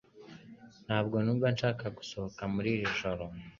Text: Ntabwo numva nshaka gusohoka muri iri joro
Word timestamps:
Ntabwo 0.85 1.15
numva 1.23 1.45
nshaka 1.55 1.85
gusohoka 1.97 2.41
muri 2.53 2.69
iri 2.75 2.87
joro 2.99 3.25